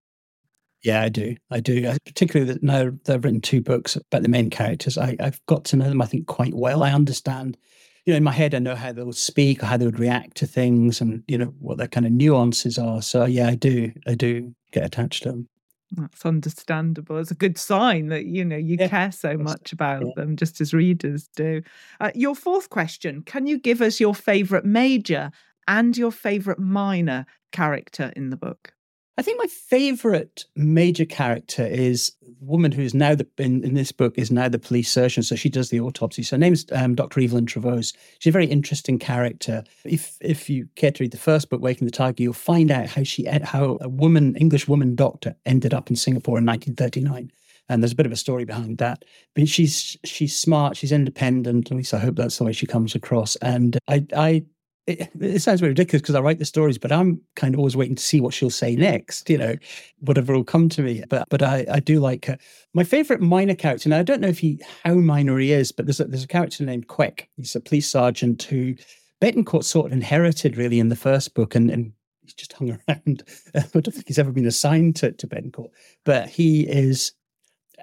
yeah, 0.82 1.02
I 1.02 1.10
do. 1.10 1.36
I 1.52 1.60
do. 1.60 1.88
I, 1.88 1.98
particularly 2.06 2.52
that 2.54 2.64
now 2.64 2.92
they've 3.06 3.24
written 3.24 3.42
two 3.42 3.62
books 3.62 3.96
about 3.96 4.24
the 4.24 4.30
main 4.30 4.50
characters. 4.50 4.98
I, 4.98 5.16
I've 5.20 5.46
got 5.46 5.66
to 5.66 5.76
know 5.76 5.90
them, 5.90 6.02
I 6.02 6.06
think, 6.06 6.28
quite 6.28 6.54
well. 6.54 6.84
I 6.84 6.92
understand, 6.92 7.58
you 8.06 8.14
know, 8.14 8.18
in 8.18 8.24
my 8.24 8.32
head, 8.32 8.56
I 8.56 8.60
know 8.60 8.76
how 8.76 8.94
they'll 8.94 9.12
speak 9.12 9.62
or 9.62 9.66
how 9.66 9.78
they 9.78 9.86
would 9.86 10.00
react 10.00 10.38
to 10.38 10.48
things 10.48 11.02
and, 11.02 11.24
you 11.28 11.38
know, 11.38 11.54
what 11.60 11.78
their 11.78 11.88
kind 11.88 12.06
of 12.06 12.14
nuances 12.14 12.78
are. 12.78 13.02
So, 13.02 13.26
yeah, 13.26 13.48
I 13.48 13.56
do. 13.56 13.92
I 14.08 14.16
do 14.16 14.56
get 14.72 14.86
attached 14.86 15.24
to 15.24 15.30
them. 15.30 15.50
That's 15.92 16.26
understandable. 16.26 17.18
It's 17.18 17.32
a 17.32 17.36
good 17.36 17.58
sign 17.58 18.08
that, 18.08 18.26
you 18.26 18.46
know, 18.46 18.56
you 18.56 18.78
yeah, 18.80 18.88
care 18.88 19.12
so 19.12 19.38
much 19.38 19.74
about 19.74 20.06
yeah. 20.06 20.12
them, 20.16 20.38
just 20.38 20.62
as 20.62 20.74
readers 20.74 21.28
do. 21.36 21.62
Uh, 22.00 22.12
your 22.14 22.36
fourth 22.36 22.70
question 22.70 23.24
Can 23.24 23.48
you 23.48 23.60
give 23.60 23.82
us 23.82 24.00
your 24.00 24.16
favourite 24.16 24.66
major 24.66 25.32
and 25.68 25.98
your 25.98 26.12
favourite 26.12 26.60
minor 26.60 27.26
character 27.52 28.14
in 28.16 28.30
the 28.30 28.38
book? 28.38 28.74
I 29.20 29.22
think 29.22 29.38
my 29.38 29.48
favorite 29.48 30.46
major 30.56 31.04
character 31.04 31.66
is 31.66 32.14
a 32.26 32.32
woman 32.40 32.72
who 32.72 32.82
is 32.82 32.94
now 32.94 33.16
the, 33.16 33.28
in, 33.38 33.66
in 33.66 33.74
this 33.74 33.92
book 33.92 34.18
is 34.18 34.32
now 34.32 34.48
the 34.48 34.58
police 34.58 34.90
surgeon. 34.90 35.24
So 35.24 35.36
she 35.36 35.50
does 35.50 35.72
the 35.72 35.82
autopsy. 35.82 36.24
So 36.24 36.38
her 36.38 36.40
name's 36.40 36.66
um, 36.72 36.96
Dr. 36.96 37.20
Evelyn 37.20 37.46
Trevose. 37.46 37.94
She's 38.20 38.32
a 38.32 38.32
very 38.32 38.46
interesting 38.46 38.98
character. 38.98 39.66
If 39.84 40.16
if 40.22 40.50
you 40.50 40.70
care 40.78 40.92
to 40.92 41.04
read 41.04 41.12
the 41.12 41.18
first 41.18 41.50
book, 41.50 41.60
Waking 41.62 41.86
the 41.86 41.92
Tiger, 41.92 42.24
you'll 42.24 42.32
find 42.32 42.72
out 42.72 42.88
how 42.88 43.04
she 43.04 43.26
how 43.26 43.78
a 43.82 43.90
woman, 43.90 44.38
English 44.38 44.70
woman 44.70 44.96
doctor, 44.96 45.36
ended 45.46 45.74
up 45.74 45.90
in 45.90 45.98
Singapore 45.98 46.38
in 46.38 46.46
1939 46.46 47.30
and 47.68 47.84
there's 47.84 47.92
a 47.92 47.96
bit 47.96 48.06
of 48.06 48.14
a 48.14 48.16
story 48.16 48.46
behind 48.46 48.78
that. 48.78 49.04
But 49.36 49.50
she's 49.50 49.98
she's 50.06 50.34
smart, 50.34 50.78
she's 50.78 50.94
independent. 50.94 51.70
At 51.70 51.76
least 51.76 51.94
I 51.94 52.00
hope 52.00 52.16
that's 52.16 52.38
the 52.38 52.46
way 52.46 52.54
she 52.54 52.68
comes 52.68 52.96
across. 52.96 53.36
And 53.38 53.78
I 53.90 54.06
I 54.16 54.46
it, 54.88 55.10
it 55.20 55.42
sounds 55.42 55.60
very 55.60 55.72
ridiculous 55.72 56.02
because 56.02 56.16
I 56.16 56.22
write 56.22 56.40
the 56.40 56.46
stories, 56.46 56.78
but 56.78 56.92
I'm 56.92 57.22
kind 57.36 57.54
of 57.54 57.60
always 57.60 57.76
waiting 57.76 57.96
to 57.96 58.04
see 58.04 58.20
what 58.20 58.34
she'll 58.34 58.50
say 58.50 58.76
next, 58.76 59.30
you 59.30 59.38
know, 59.38 59.56
whatever 60.00 60.34
will 60.34 60.44
come 60.44 60.70
to 60.70 60.82
me. 60.82 61.04
But 61.10 61.28
but 61.30 61.44
I, 61.44 61.66
I 61.72 61.80
do 61.80 62.00
like 62.00 62.26
her. 62.26 62.38
My 62.74 62.84
favorite 62.84 63.22
minor 63.22 63.56
character, 63.56 63.90
now 63.90 64.00
I 64.00 64.04
don't 64.04 64.22
know 64.22 64.28
if 64.28 64.40
he 64.40 64.60
how 64.84 64.96
minor 64.96 65.38
he 65.38 65.52
is, 65.52 65.72
but 65.72 65.86
there's 65.86 66.00
a, 66.00 66.06
there's 66.06 66.24
a 66.24 66.28
character 66.28 66.64
named 66.64 66.88
Quek. 66.88 67.28
He's 67.36 67.56
a 67.56 67.62
police 67.62 67.90
sergeant 67.90 68.44
who 68.44 68.76
Betancourt 69.22 69.64
sort 69.64 69.88
of 69.88 69.94
inherited 69.94 70.58
really 70.58 70.80
in 70.80 70.90
the 70.90 70.96
first 70.96 71.34
book 71.34 71.56
and, 71.56 71.70
and 71.70 71.92
he's 72.22 72.34
just 72.34 72.54
hung 72.54 72.72
around. 72.90 73.24
I 73.56 73.64
don't 73.74 73.94
think 73.94 74.08
he's 74.08 74.20
ever 74.20 74.32
been 74.32 74.46
assigned 74.46 74.96
to, 74.98 75.12
to 75.12 75.28
Betancourt, 75.28 75.70
but 76.04 76.30
he 76.30 76.68
is 76.68 77.12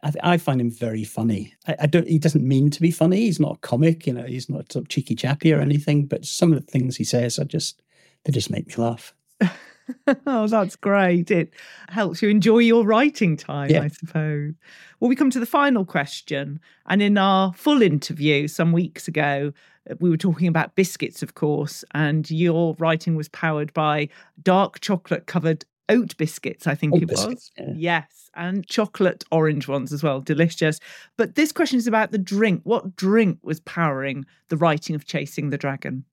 I, 0.03 0.13
I, 0.23 0.37
find 0.39 0.61
him 0.61 0.71
very 0.71 1.05
funny. 1.05 1.55
I, 1.67 1.77
I, 1.81 1.87
don't. 1.87 2.09
He 2.09 2.19
doesn't 2.19 2.47
mean 2.47 2.71
to 2.71 2.81
be 2.81 2.91
funny. 2.91 3.19
He's 3.19 3.41
not 3.41 3.57
a 3.57 3.59
comic. 3.59 4.07
You 4.07 4.13
know, 4.13 4.25
he's 4.25 4.49
not 4.49 4.73
sort 4.73 4.85
of 4.85 4.89
cheeky 4.89 5.15
chappy 5.15 5.53
or 5.53 5.61
anything. 5.61 6.07
But 6.07 6.25
some 6.25 6.53
of 6.53 6.65
the 6.65 6.71
things 6.71 6.97
he 6.97 7.05
says 7.05 7.39
are 7.39 7.45
just 7.45 7.83
they 8.25 8.33
just 8.33 8.51
make 8.51 8.67
me 8.67 8.75
laugh. 8.77 9.15
oh, 10.27 10.47
that's 10.47 10.77
great. 10.77 11.31
It 11.31 11.53
helps 11.89 12.23
you 12.23 12.29
enjoy 12.29 12.59
your 12.59 12.85
writing 12.85 13.37
time, 13.37 13.71
yeah. 13.71 13.83
I 13.83 13.89
suppose. 13.89 14.55
Well, 15.01 15.09
we 15.09 15.17
come 15.17 15.31
to 15.31 15.41
the 15.41 15.47
final 15.47 15.85
question. 15.85 16.61
And 16.87 17.03
in 17.03 17.19
our 17.19 17.53
full 17.53 17.83
interview 17.83 18.49
some 18.49 18.73
weeks 18.73 19.07
ago, 19.07 19.53
uh, 19.89 19.95
we 20.01 20.11
were 20.11 20.17
talking 20.17 20.49
about 20.49 20.75
biscuits, 20.75 21.23
of 21.23 21.35
course, 21.35 21.85
and 21.95 22.29
your 22.31 22.75
writing 22.79 23.17
was 23.17 23.29
powered 23.29 23.73
by 23.75 24.09
dark 24.43 24.81
chocolate 24.81 25.27
covered 25.27 25.65
oat 25.89 26.17
biscuits, 26.17 26.67
I 26.67 26.75
think 26.75 26.95
oat 26.95 27.03
it 27.03 27.07
biscuits, 27.07 27.51
was. 27.59 27.69
Yeah. 27.69 27.75
Yes, 27.77 28.31
and 28.35 28.67
chocolate 28.67 29.25
orange 29.31 29.69
ones 29.69 29.93
as 29.93 30.03
well. 30.03 30.21
Delicious. 30.21 30.79
But 31.17 31.35
this 31.35 31.53
question 31.53 31.79
is 31.79 31.87
about 31.87 32.13
the 32.13 32.19
drink. 32.19 32.61
What 32.65 32.97
drink 32.97 33.39
was 33.43 33.61
powering 33.61 34.27
the 34.49 34.57
writing 34.57 34.95
of 34.95 35.07
Chasing 35.07 35.51
the 35.51 35.59
Dragon? 35.59 36.05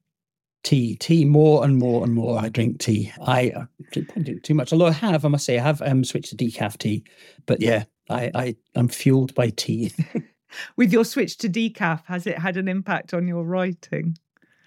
Tea, 0.64 0.96
tea, 0.96 1.26
more 1.26 1.66
and 1.66 1.78
more 1.78 2.04
and 2.06 2.14
more. 2.14 2.40
I 2.40 2.48
drink 2.48 2.80
tea. 2.80 3.12
I 3.22 3.50
uh, 3.50 3.66
drink 3.92 4.44
too 4.44 4.54
much, 4.54 4.72
although 4.72 4.88
I 4.88 4.92
have, 4.92 5.26
I 5.26 5.28
must 5.28 5.46
say, 5.46 5.60
I 5.60 5.64
have 5.64 5.82
um, 5.82 6.06
switched 6.06 6.30
to 6.30 6.38
decaf 6.38 6.78
tea. 6.78 7.04
But 7.46 7.62
yeah, 7.62 7.84
I, 8.10 8.32
I 8.34 8.56
I'm 8.76 8.88
fueled 8.88 9.36
by 9.36 9.50
tea. 9.50 9.92
With 10.78 10.94
your 10.94 11.04
switch 11.04 11.38
to 11.40 11.50
decaf, 11.50 12.06
has 12.06 12.28
it 12.28 12.38
had 12.38 12.58
an 12.58 12.68
impact 12.68 13.14
on 13.14 13.28
your 13.28 13.44
writing? 13.44 14.18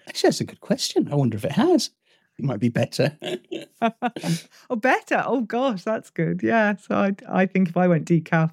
Actually, 0.07 0.27
that's 0.27 0.41
a 0.41 0.45
good 0.45 0.61
question. 0.61 1.07
I 1.11 1.15
wonder 1.15 1.37
if 1.37 1.45
it 1.45 1.53
has. 1.53 1.91
It 2.37 2.45
might 2.45 2.59
be 2.59 2.69
better. 2.69 3.17
oh, 3.81 4.75
better. 4.75 5.23
Oh 5.25 5.41
gosh, 5.41 5.83
that's 5.83 6.09
good. 6.09 6.43
Yeah. 6.43 6.75
So 6.75 6.95
I, 6.95 7.15
I 7.27 7.45
think 7.45 7.69
if 7.69 7.77
I 7.77 7.87
went 7.87 8.05
decaf, 8.05 8.51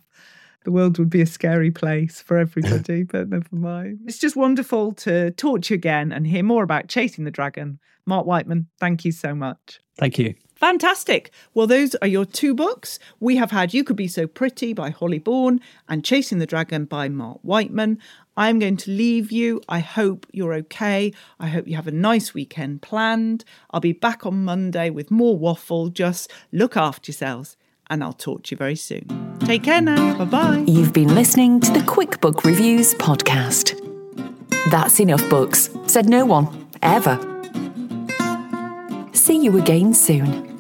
the 0.65 0.73
world 0.73 0.99
would 0.99 1.11
be 1.11 1.21
a 1.21 1.27
scary 1.27 1.71
place 1.71 2.21
for 2.21 2.39
everybody, 2.39 3.03
but 3.05 3.29
never 3.29 3.55
mind. 3.55 4.01
It's 4.07 4.19
just 4.19 4.37
wonderful 4.37 4.93
to 4.93 5.31
talk 5.33 5.63
to 5.63 5.75
you 5.75 5.77
again 5.77 6.13
and 6.13 6.27
hear 6.27 6.43
more 6.43 6.65
about 6.65 6.89
Chasing 6.89 7.25
the 7.25 7.31
Dragon. 7.31 7.79
Mark 8.07 8.27
Wightman, 8.27 8.69
thank 8.81 9.05
you 9.05 9.13
so 9.13 9.35
much. 9.35 9.81
Thank 9.99 10.19
you. 10.19 10.35
Fantastic. 10.55 11.31
Well, 11.53 11.67
those 11.67 11.95
are 11.97 12.07
your 12.07 12.25
two 12.25 12.55
books. 12.55 12.99
We 13.21 13.37
have 13.37 13.51
had 13.51 13.75
You 13.75 13.85
Could 13.85 13.97
Be 13.97 14.09
So 14.09 14.27
Pretty 14.27 14.73
by 14.73 14.91
Holly 14.91 15.19
Bourne 15.19 15.61
and 15.89 16.05
Chasing 16.05 16.39
the 16.39 16.47
Dragon 16.47 16.85
by 16.85 17.09
Mark 17.09 17.41
Wightman. 17.43 17.99
I'm 18.37 18.59
going 18.59 18.77
to 18.79 18.91
leave 18.91 19.31
you. 19.31 19.61
I 19.69 19.81
hope 19.81 20.27
you're 20.33 20.55
okay. 20.55 21.13
I 21.39 21.49
hope 21.49 21.69
you 21.69 21.77
have 21.77 21.87
a 21.87 21.93
nice 21.93 22.35
weekend 22.35 22.83
planned. 22.83 23.45
I'll 23.71 23.81
be 23.81 23.93
back 23.93 24.27
on 24.27 24.45
Monday 24.45 24.91
with 24.91 25.11
more 25.11 25.37
waffle. 25.37 25.89
Just 25.89 26.33
look 26.53 26.77
after 26.77 27.11
yourselves 27.11 27.57
and 27.91 28.03
I'll 28.03 28.13
talk 28.13 28.45
to 28.45 28.55
you 28.55 28.57
very 28.57 28.77
soon. 28.77 29.37
Take 29.41 29.65
care 29.65 29.81
now. 29.81 30.17
Bye 30.19 30.25
bye. 30.25 30.65
You've 30.67 30.93
been 30.93 31.15
listening 31.15 31.61
to 31.61 31.73
the 31.73 31.83
Quick 31.83 32.21
Book 32.21 32.45
Reviews 32.45 32.95
podcast. 32.95 33.81
That's 34.71 34.99
enough 34.99 35.29
books, 35.29 35.71
said 35.87 36.09
no 36.09 36.25
one, 36.25 36.69
ever. 36.83 37.34
See 39.25 39.39
you 39.39 39.57
again 39.57 39.95
soon. 39.95 40.54